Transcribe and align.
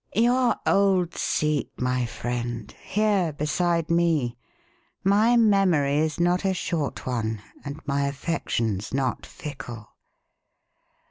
"Your 0.15 0.55
old 0.65 1.13
seat, 1.13 1.69
my 1.79 2.07
friend. 2.07 2.73
Here 2.83 3.31
beside 3.33 3.91
me. 3.91 4.35
My 5.03 5.37
memory 5.37 5.99
is 5.99 6.19
not 6.19 6.43
a 6.43 6.55
short 6.55 7.05
one 7.05 7.43
and 7.63 7.79
my 7.85 8.07
affections 8.07 8.95
not 8.95 9.27
fickle. 9.27 9.89